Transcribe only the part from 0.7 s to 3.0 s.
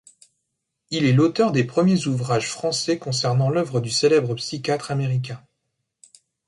Il est l'auteur des premiers ouvrages français